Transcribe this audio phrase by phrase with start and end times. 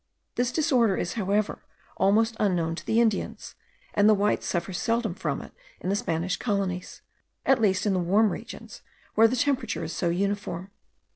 [0.19, 1.63] * This disorder is, however,
[1.95, 3.53] almost unknown to the Indians;
[3.93, 7.03] and the whites suffer seldom from it in the Spanish colonies,
[7.45, 8.81] at least in the warm regions,
[9.13, 10.71] where the temperature is so uniform.